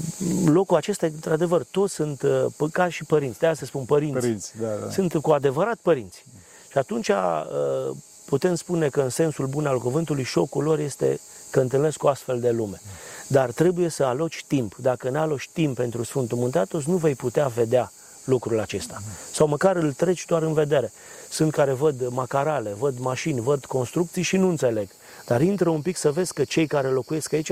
[0.46, 3.40] locul acesta, într-adevăr, toți sunt uh, ca și părinți.
[3.40, 4.20] De aia se spun părinți.
[4.20, 4.90] părinți da, da.
[4.90, 6.26] Sunt cu adevărat părinți.
[6.72, 11.60] Și atunci uh, putem spune că în sensul bun al cuvântului șocul lor este că
[11.60, 12.82] întâlnesc o astfel de lume.
[13.28, 14.76] Dar trebuie să aloci timp.
[14.76, 17.92] Dacă nu aloci timp pentru Sfântul Munteatos, nu vei putea vedea
[18.24, 19.02] lucrul acesta.
[19.32, 20.92] Sau măcar îl treci doar în vedere.
[21.30, 24.90] Sunt care văd macarale, văd mașini, văd construcții și nu înțeleg.
[25.26, 27.52] Dar intră un pic să vezi că cei care locuiesc aici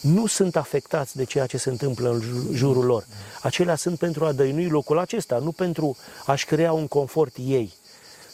[0.00, 3.06] nu sunt afectați de ceea ce se întâmplă în jurul lor.
[3.42, 7.72] Acelea sunt pentru a dăinui locul acesta, nu pentru a-și crea un confort ei.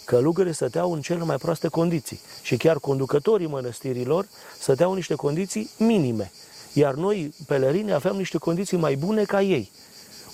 [0.04, 5.70] Călugării stăteau în cele mai proaste condiții și chiar conducătorii mănăstirilor stăteau în niște condiții
[5.78, 6.32] minime.
[6.72, 9.70] Iar noi, pelerini, aveam niște condiții mai bune ca ei.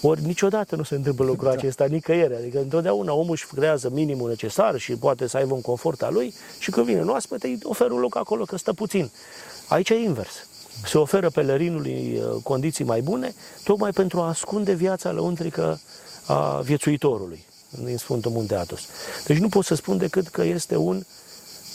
[0.05, 1.55] Ori niciodată nu se întâmplă lucrul da.
[1.55, 2.35] acesta nicăieri.
[2.35, 6.35] Adică întotdeauna omul își creează minimul necesar și poate să aibă un confort al lui
[6.59, 9.11] și când vine oaspete îi oferă un loc acolo că stă puțin.
[9.69, 10.47] Aici e invers.
[10.85, 13.35] Se oferă pelerinului uh, condiții mai bune
[13.65, 15.81] tocmai pentru a ascunde viața lăuntrică
[16.27, 17.45] a viețuitorului
[17.85, 18.81] din Sfântul Munte Atos.
[19.27, 21.03] Deci nu pot să spun decât că este un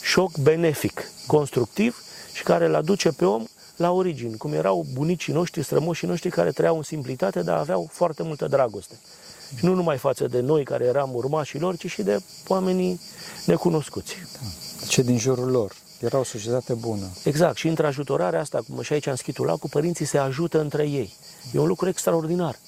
[0.02, 3.44] șoc benefic, constructiv și care îl aduce pe om
[3.78, 8.22] la origini, cum erau bunicii noștri, strămoșii noștri care trăiau în simplitate, dar aveau foarte
[8.22, 8.94] multă dragoste.
[9.56, 13.00] Și nu numai față de noi care eram urmașii lor, ci și de oamenii
[13.46, 14.14] necunoscuți.
[14.32, 14.86] Da.
[14.86, 15.72] Ce din jurul lor.
[16.00, 17.06] Era o societate bună.
[17.24, 17.56] Exact.
[17.56, 21.14] Și între ajutorarea asta, cum și aici în Schitul cu părinții se ajută între ei.
[21.52, 22.58] E un lucru extraordinar.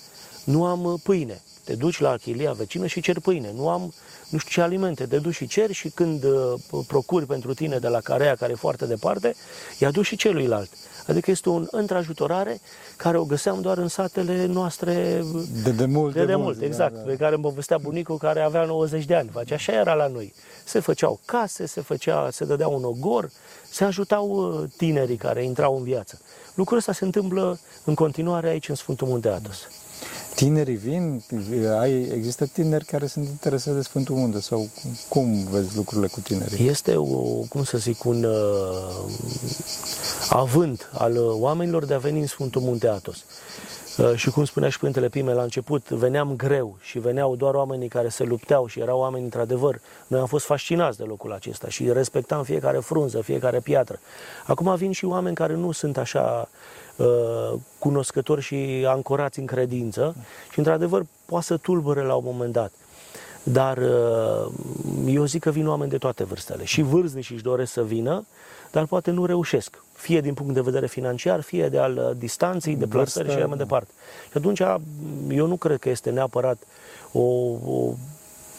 [0.44, 1.42] Nu am uh, pâine.
[1.64, 3.53] Te duci la chilia vecină și cer pâine.
[3.55, 3.92] Nu am
[4.31, 5.07] nu știu ce alimente.
[5.07, 6.55] Te duci și ceri și când uh,
[6.87, 9.35] procuri pentru tine de la carea care e foarte departe,
[9.79, 10.70] i-a dus și celuilalt.
[11.11, 12.61] Adică este o întrajutorare
[12.96, 15.25] care o găseam doar în satele noastre
[15.62, 16.14] de demult.
[16.14, 16.92] De demult, de exact.
[16.92, 17.05] Da, da.
[17.05, 19.29] Pe care îmi povestea bunicul care avea 90 de ani.
[19.33, 19.55] Face.
[19.55, 20.35] Așa era la noi.
[20.64, 23.31] Se făceau case, se, făcea, se dădea un ogor,
[23.70, 26.20] se ajutau uh, tinerii care intrau în viață.
[26.55, 29.68] Lucrul ăsta se întâmplă în continuare aici în Sfântul Munte Atos.
[30.35, 31.23] Tinerii vin?
[31.79, 34.68] Ai, există tineri care sunt interesați de Sfântul Munte sau
[35.09, 36.68] cum vezi lucrurile cu tinerii?
[36.68, 37.05] Este, o,
[37.49, 39.12] cum să zic, un uh,
[40.31, 43.25] avânt al oamenilor de a veni în Sfântul Munte Atos.
[43.99, 47.88] Uh, și cum spunea și Părintele Pime la început, veneam greu și veneau doar oamenii
[47.88, 49.81] care se lupteau și erau oameni într-adevăr.
[50.07, 53.99] Noi am fost fascinați de locul acesta și respectam fiecare frunză, fiecare piatră.
[54.47, 56.49] Acum vin și oameni care nu sunt așa
[56.97, 57.07] uh,
[57.79, 60.14] cunoscători și ancorați în credință
[60.53, 62.73] și într-adevăr poate să tulbure la un moment dat.
[63.42, 64.53] Dar uh,
[65.07, 66.64] eu zic că vin oameni de toate vârstele.
[66.64, 68.24] Și vârstnici își doresc să vină,
[68.70, 69.83] dar poate nu reușesc.
[69.92, 73.46] Fie din punct de vedere financiar, fie de al uh, distanței, de plasări și așa
[73.46, 73.62] mai da.
[73.62, 73.90] departe.
[74.31, 74.61] Și atunci
[75.29, 76.59] eu nu cred că este neapărat
[77.12, 77.94] o, o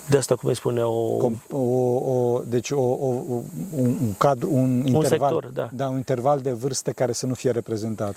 [0.10, 1.32] de asta, cum îi spune, o...
[1.52, 3.44] o, o deci o, o, un,
[3.76, 5.70] un cadru, un, un interval, sector, da.
[5.74, 5.88] da.
[5.88, 8.16] un interval de vârstă care să nu fie reprezentat.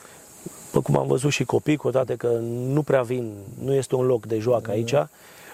[0.70, 2.28] Pă, cum am văzut și copii, cu toate că
[2.68, 3.32] nu prea vin,
[3.64, 5.08] nu este un loc de joacă aici, da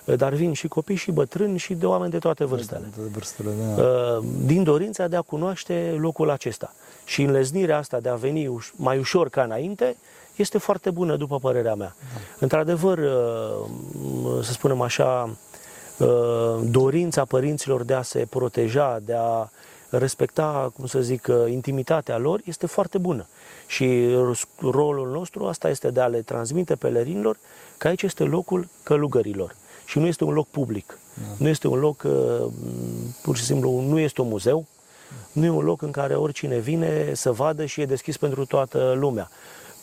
[0.05, 2.91] dar vin și copii și bătrâni și de oameni de toate vârstele.
[2.97, 3.83] De vârstele da.
[3.83, 6.75] Uh, din dorința de a cunoaște locul acesta.
[7.05, 9.97] Și înleznirea asta de a veni mai ușor ca înainte
[10.37, 11.95] este foarte bună, după părerea mea.
[11.99, 12.21] Da.
[12.39, 15.37] Într-adevăr, uh, să spunem așa,
[15.99, 16.09] uh,
[16.71, 19.49] dorința părinților de a se proteja, de a
[19.91, 23.27] respecta, cum să zic, intimitatea lor este foarte bună.
[23.67, 24.17] Și
[24.61, 27.37] rolul nostru asta este de a le transmite pelerinilor
[27.79, 29.55] că aici este locul călugărilor
[29.91, 30.99] și nu este un loc public.
[31.15, 31.35] Da.
[31.37, 32.47] Nu este un loc, uh,
[33.23, 34.67] pur și simplu, nu este un muzeu,
[35.33, 38.93] nu e un loc în care oricine vine să vadă și e deschis pentru toată
[38.97, 39.31] lumea.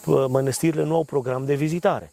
[0.05, 2.11] Mănăstirile nu au program de vizitare.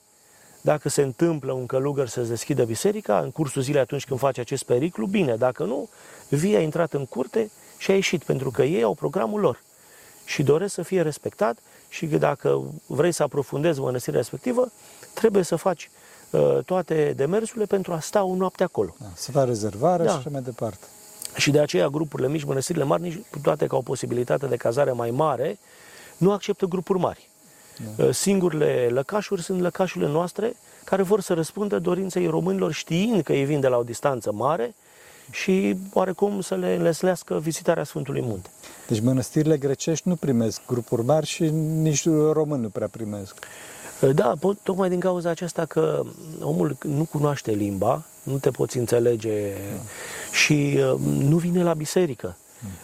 [0.60, 4.64] Dacă se întâmplă un călugăr să-ți deschidă biserica în cursul zilei atunci când face acest
[4.64, 5.36] periclu, bine.
[5.36, 5.88] Dacă nu,
[6.28, 9.62] vii a intrat în curte și a ieșit, pentru că ei au programul lor
[10.24, 14.72] și doresc să fie respectat și că dacă vrei să aprofundezi mănăstirea respectivă,
[15.14, 16.03] trebuie să faci uh,
[16.66, 18.94] toate demersurile pentru a sta o noapte acolo.
[18.98, 20.10] Da, să faci rezervare Da.
[20.10, 20.84] și așa mai departe.
[21.36, 24.92] Și de aceea grupurile mici, mănăstirile mari, nici cu toate că au posibilitate de cazare
[24.92, 25.58] mai mare,
[26.16, 27.28] nu acceptă grupuri mari.
[27.96, 28.12] Da.
[28.12, 33.60] Singurele lăcașuri sunt lăcașurile noastre care vor să răspundă dorinței românilor știind că ei vin
[33.60, 34.74] de la o distanță mare
[35.30, 38.48] și oarecum să le înleslească vizitarea Sfântului Munte.
[38.88, 41.42] Deci mănăstirile grecești nu primesc grupuri mari și
[41.80, 43.36] nici români nu prea primesc.
[44.12, 46.02] Da, po- tocmai din cauza aceasta că
[46.40, 49.52] omul nu cunoaște limba, nu te poți înțelege
[50.32, 52.36] și uh, nu vine la biserică.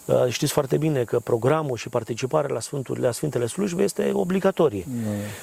[0.05, 4.87] Uh, Știți foarte bine că programul și participarea la, Sfântul, la Sfintele Slujbe este obligatorie.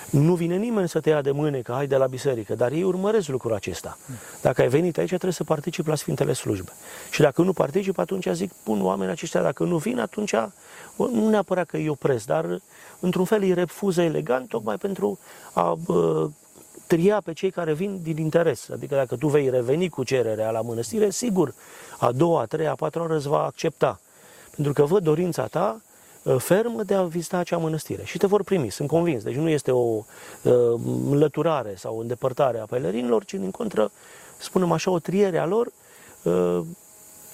[0.09, 2.83] Nu vine nimeni să te ia de mâine că hai de la biserică, dar ei
[2.83, 3.97] urmăresc lucrul acesta.
[4.41, 6.71] Dacă ai venit aici, trebuie să participi la Sfintele Slujbe.
[7.11, 10.33] Și dacă nu participi, atunci zic, pun oamenii aceștia, dacă nu vin, atunci
[10.95, 12.59] nu neapărat că îi opresc, dar
[12.99, 15.19] într-un fel îi refuză elegant, tocmai pentru
[15.53, 16.29] a bă,
[16.87, 18.69] tria pe cei care vin din interes.
[18.69, 21.53] Adică dacă tu vei reveni cu cererea la mănăstire, sigur,
[21.99, 23.99] a doua, a treia, a patra oră îți va accepta.
[24.57, 25.81] Pentru că văd dorința ta
[26.23, 29.23] uh, fermă de a vizita acea mănăstire și te vor primi, sunt convins.
[29.23, 30.03] Deci nu este o uh,
[31.09, 33.91] înlăturare sau o îndepărtare a pelerinilor, ci din contră,
[34.37, 35.71] spunem așa, o triere a lor,
[36.23, 36.59] uh,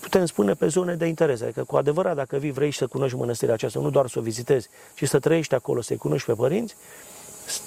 [0.02, 1.42] putem spune pe zone de interes.
[1.42, 4.70] Adică cu adevărat, dacă vii, vrei să cunoști mănăstirea aceasta, nu doar să o vizitezi,
[4.96, 6.76] ci să trăiești acolo, să-i cunoști pe părinți,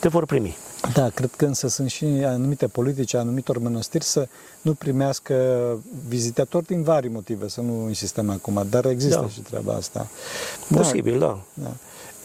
[0.01, 0.57] te vor primi.
[0.93, 4.29] Da, cred că însă sunt și anumite politici, a anumitor mănăstiri să
[4.61, 5.35] nu primească
[6.09, 9.29] vizitatori din vari motive, să nu insistăm acum, dar există Da.
[9.29, 10.09] și treaba asta.
[10.75, 11.41] Posibil, da.
[11.55, 11.73] Da.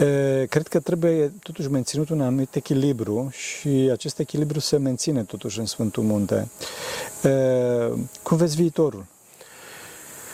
[0.05, 5.59] E, Cred că trebuie totuși menținut un anumit echilibru și acest echilibru se menține totuși
[5.59, 6.49] în Sfântul Munte.
[7.23, 7.29] E,
[8.23, 9.05] Cum vezi viitorul?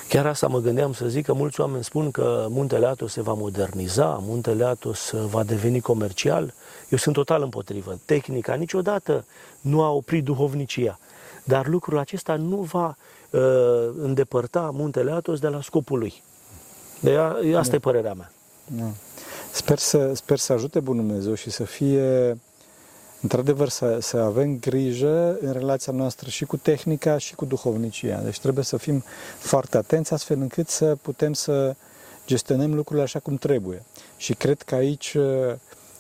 [0.10, 3.34] Chiar asta mă gândeam să zic că mulți oameni spun că Muntele Atos se va
[3.34, 6.54] moderniza, Muntele Atos va deveni comercial.
[6.90, 8.00] Eu sunt total împotrivă.
[8.06, 9.26] Tehnica niciodată
[9.62, 11.00] nu a oprit duhovnicia,
[11.44, 12.96] dar lucrul acesta nu va
[13.30, 13.42] uh,
[13.98, 16.24] îndepărta Muntele Atos de la scopul lui.
[17.00, 18.32] De a, asta e părerea mea.
[18.66, 18.92] Da.
[19.52, 22.38] Sper să, sper să ajute Bunul Dumnezeu și să fie,
[23.28, 28.20] într-adevăr, să, să avem grijă în relația noastră și cu tehnica și cu duhovnicia.
[28.20, 29.04] Deci trebuie să fim
[29.38, 31.76] foarte atenți astfel încât să putem să
[32.28, 33.84] gestionăm lucrurile așa cum trebuie.
[34.18, 35.54] Și cred că aici uh,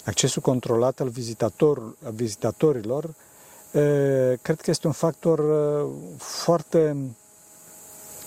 [0.05, 3.11] accesul controlat al, vizitator, al vizitatorilor uh,
[4.41, 6.95] cred că este un factor uh, foarte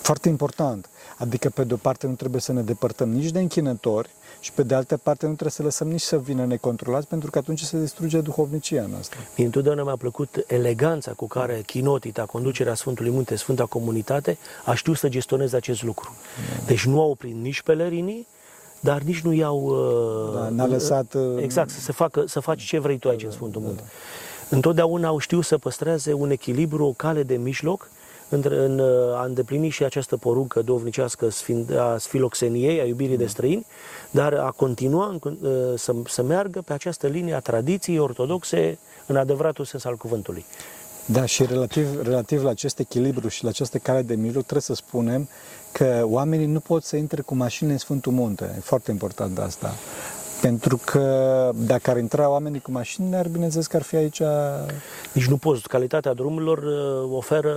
[0.03, 0.89] foarte important.
[1.19, 4.11] Adică, pe de o parte, nu trebuie să ne depărtăm nici de închinători
[4.41, 7.39] și, pe de altă parte, nu trebuie să lăsăm nici să vină necontrolați, pentru că
[7.39, 9.19] atunci se distruge duhovnicia noastră.
[9.37, 14.97] Mie întotdeauna mi-a plăcut eleganța cu care Chinotita, conducerea Sfântului Munte, Sfânta Comunitate, a știut
[14.97, 16.15] să gestioneze acest lucru.
[16.67, 18.27] Deci nu au oprit nici pelerinii,
[18.81, 19.59] dar nici nu i-au...
[19.61, 23.25] uh, Da, n-a lăsat, uh, Exact, să, se facă, să faci ce vrei tu aici
[23.25, 23.83] în Sfântul Munte.
[24.49, 27.91] Întotdeauna au știut să păstreze un echilibru, o cale de mijloc,
[28.31, 33.27] între, în uh, a îndeplini și această poruncă dovnicească sfin- a sfiloxeniei, a iubirii de
[33.27, 33.67] străini,
[34.11, 38.79] dar a continua în con- uh, să, să meargă pe această linie a tradiției ortodoxe
[39.07, 40.45] în adevăratul sens al cuvântului.
[41.07, 44.75] Da, și relativ, relativ la acest echilibru și la această cale de mijloc, trebuie să
[44.75, 45.29] spunem
[45.73, 48.55] că oamenii nu pot să intre cu mașini în Sfântul Munte.
[48.57, 49.75] E foarte important asta.
[50.41, 54.23] Pentru că dacă ar intra oamenii cu mașini, ar bineînțeles că ar fi aici...
[55.13, 55.69] Nici nu poți.
[55.69, 57.55] Calitatea drumurilor uh, oferă,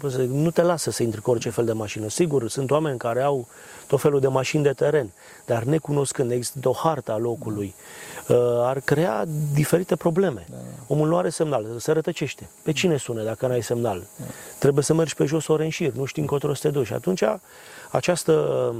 [0.00, 2.08] cum să zic, nu te lasă să intri cu orice fel de mașină.
[2.08, 3.46] Sigur, sunt oameni care au
[3.86, 5.10] tot felul de mașini de teren,
[5.46, 7.74] dar necunoscând, există o hartă a locului,
[8.28, 10.46] uh, ar crea diferite probleme.
[10.86, 12.48] Omul nu are semnal, se rătăcește.
[12.62, 14.02] Pe cine sună dacă n-ai semnal?
[14.58, 16.86] Trebuie să mergi pe jos ore în șir, nu știi încotro să te duci.
[16.86, 17.22] Și atunci
[17.90, 18.76] această um,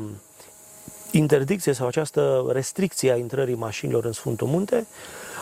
[1.19, 4.87] interdicție sau această restricție a intrării mașinilor în Sfântul Munte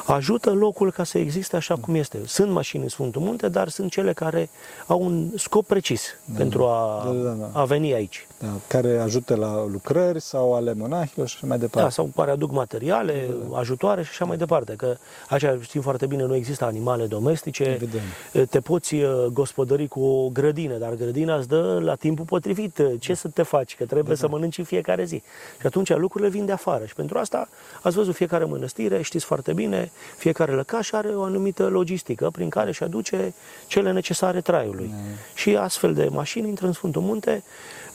[0.07, 2.19] ajută locul ca să existe așa cum este.
[2.27, 4.51] Sunt mașini în Sfântul Munte, dar sunt cele care
[4.87, 6.03] au un scop precis
[6.37, 7.61] pentru a, Da, da, da.
[7.61, 8.27] a veni aici.
[8.39, 11.83] Da, care ajută la lucrări sau ale monahilor și așa mai departe.
[11.83, 14.75] Da, sau care aduc materiale, ajutoare și așa mai departe.
[14.77, 14.97] Că
[15.29, 17.63] așa știm foarte bine, nu există animale domestice.
[17.63, 18.51] Evident.
[18.51, 22.83] Te poți uh, gospodări cu o grădină, dar grădina îți dă la timpul potrivit.
[22.99, 23.77] Ce să te faci?
[23.77, 25.23] Că trebuie să mănânci în fiecare zi.
[25.61, 26.85] Și atunci lucrurile vin de afară.
[26.85, 27.49] Și pentru asta
[27.83, 32.69] ați văzut fiecare mănăstire, știți foarte bine, fiecare lăcaș are o anumită logistică prin care
[32.69, 33.35] își aduce
[33.67, 34.91] cele necesare traiului.
[34.93, 35.01] Mm.
[35.35, 37.43] Și astfel de mașini intră în Sfântul Munte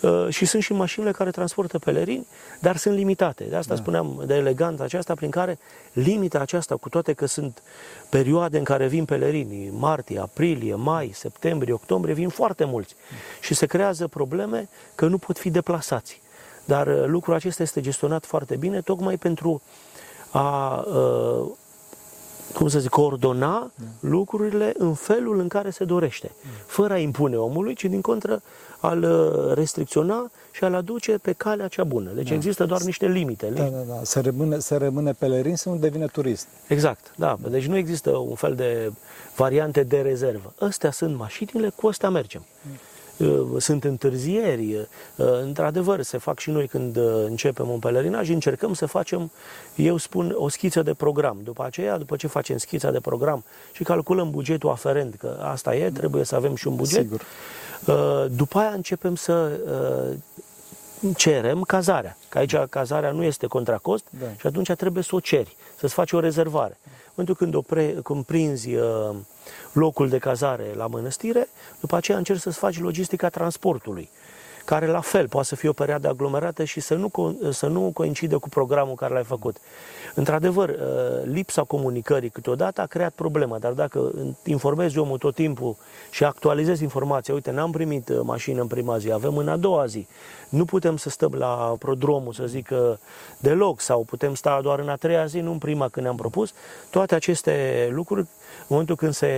[0.02, 2.28] uh, și sunt și mașinile care transportă pelerini,
[2.60, 3.44] dar sunt limitate.
[3.44, 3.82] De asta da.
[3.82, 5.60] spuneam de eleganța aceasta prin care
[5.94, 7.62] limita aceasta, cu toate că sunt
[8.10, 12.96] perioade în care vin pelerini, martie, aprilie, mai, septembrie, octombrie, vin foarte mulți.
[13.12, 13.18] Mm.
[13.42, 16.22] Și se creează probleme că nu pot fi deplasați.
[16.66, 19.62] Dar uh, lucrul acesta este gestionat foarte bine, tocmai pentru
[20.32, 21.52] a, uh,
[22.54, 23.86] cum să zic, coordona da.
[24.00, 26.50] lucrurile în felul în care se dorește, da.
[26.66, 28.42] fără a impune omului, ci din contră
[28.80, 32.12] a-l uh, restricționa și a-l aduce pe calea cea bună.
[32.16, 32.34] Deci da.
[32.34, 33.46] există doar niște limite.
[33.56, 34.00] Da, da, da.
[34.04, 36.48] Să rămâne, să rămâne pelerin, să nu devină turist.
[36.68, 37.38] Exact, da.
[37.50, 38.92] Deci nu există un fel de
[39.36, 40.54] variante de rezervă.
[40.60, 42.46] Astea sunt mașinile, cu astea mergem.
[42.62, 42.78] Mm.
[43.18, 44.76] Uh, sunt întârzieri.
[44.76, 49.32] Uh, într-adevăr, se fac și noi când uh, începem un pelerinaj, încercăm să facem,
[49.76, 51.38] eu spun, o schiță de program.
[51.44, 55.90] După aceea, după ce facem schița de program și calculăm bugetul aferent, că asta e,
[55.90, 57.22] trebuie să avem și un buget, Sigur.
[58.36, 59.60] după aia începem să
[61.16, 62.18] cerem cazarea.
[62.30, 64.26] Că aici cazarea nu este contra cost da.
[64.40, 66.78] și atunci trebuie să o ceri, să-ți faci o rezervare.
[66.84, 69.16] În momentul când, o pre, când prinzi uh,
[69.72, 71.48] locul de cazare la mănăstire,
[71.80, 74.10] după aceea încerci să-ți faci logistica transportului
[74.68, 78.38] care la fel poate să fie o perioadă aglomerată și să nu, să nu coincidă
[78.38, 79.58] cu programul care l-ai făcut.
[80.16, 80.76] Într-adevăr, uh,
[81.24, 84.12] lipsa comunicării câteodată a creat problemă, dar dacă
[84.44, 85.76] informezi omul tot timpul
[86.10, 89.86] și actualizezi informația, uite, n-am primit uh, mașină în prima zi, avem în a doua
[89.86, 90.08] zi,
[90.50, 92.70] nu putem să stăm la prodromul, să zic
[93.40, 96.54] deloc, sau putem sta doar în a treia zi, nu în prima când ne-am propus,
[96.90, 99.32] toate aceste lucruri, în momentul când se,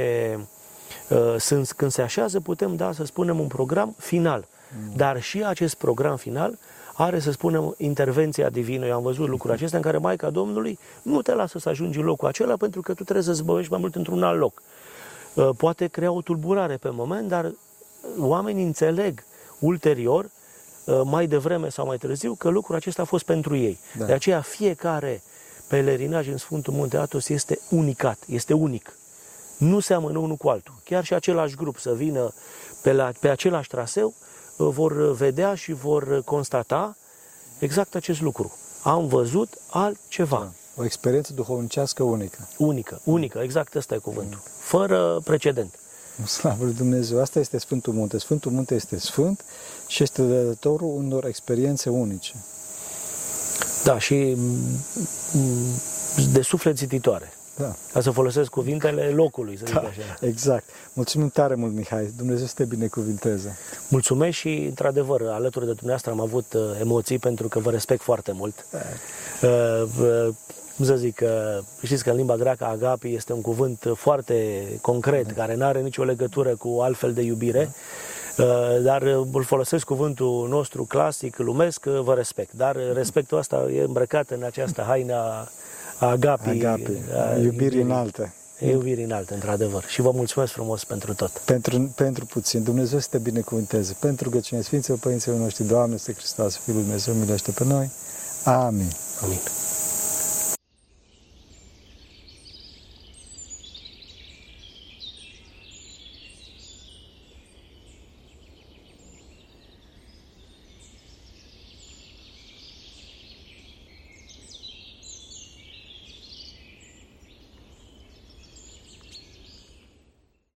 [1.09, 4.47] uh, sunt, când se așează, putem da, să spunem, un program final
[4.95, 6.57] dar și acest program final
[6.93, 8.85] are, să spunem, intervenția divină.
[8.85, 12.05] Eu am văzut lucrul acesta în care Maica Domnului nu te lasă să ajungi în
[12.05, 14.61] locul acela pentru că tu trebuie să zbăvești mai mult într-un alt loc.
[15.33, 17.53] Uh, poate crea o tulburare pe moment, dar
[18.17, 19.23] oamenii înțeleg
[19.59, 20.29] ulterior,
[20.85, 23.79] uh, mai devreme sau mai târziu, că lucrul acesta a fost pentru ei.
[23.97, 24.05] Da.
[24.05, 25.21] De aceea fiecare
[25.67, 28.93] pelerinaj în Sfântul Munte Atos este unicat, este unic.
[29.57, 30.73] Nu seamănă unul cu altul.
[30.83, 32.33] Chiar și același grup să vină
[32.81, 34.13] pe, la, pe același traseu,
[34.67, 36.95] vor vedea și vor constata
[37.59, 38.51] exact acest lucru.
[38.83, 40.37] Am văzut altceva.
[40.37, 40.51] Da.
[40.81, 42.47] O experiență duhovnicească unică.
[42.57, 44.39] Unică, unică, exact ăsta e cuvântul.
[44.59, 45.79] Fără precedent.
[46.25, 48.17] Slavă lui Dumnezeu, asta este Sfântul Munte.
[48.17, 49.45] Sfântul Munte este sfânt
[49.87, 52.33] și este dătătorul unor experiențe unice.
[53.83, 54.37] Da, și
[56.31, 57.33] de suflet zititoare.
[57.59, 57.75] Da.
[57.93, 60.27] Ca să folosesc cuvintele locului, să zic da, așa.
[60.27, 60.63] Exact.
[60.93, 62.13] Mulțumim tare mult, Mihai.
[62.17, 63.57] Dumnezeu să te binecuvinteze.
[63.87, 68.31] Mulțumesc și, într-adevăr, alături de dumneavoastră am avut uh, emoții pentru că vă respect foarte
[68.31, 68.65] mult.
[68.71, 68.79] Da.
[69.47, 70.33] Uh, uh,
[70.75, 71.29] cum să zic, uh,
[71.83, 75.33] știți că în limba greacă agapi este un cuvânt foarte concret, da.
[75.33, 77.71] care nu are nicio legătură cu altfel de iubire.
[78.35, 78.43] Da.
[78.43, 82.53] Uh, dar uh, îl folosesc cuvântul nostru clasic, lumesc, vă respect.
[82.53, 85.49] Dar respectul ăsta e îmbrăcat în această haină
[85.99, 88.33] agapi, agapi a, iubiri înalte.
[88.59, 89.85] Iubiri înalte, într-adevăr.
[89.87, 91.31] Și vă mulțumesc frumos pentru tot.
[91.45, 92.63] Pentru, pentru puțin.
[92.63, 93.95] Dumnezeu să te binecuvânteze.
[93.99, 97.89] Pentru rugăciune Sfinților Părinților noștri, Doamne, este Hristos, Fiul Dumnezeu, milește pe noi.
[98.43, 98.91] Amin.
[99.23, 99.39] Amin.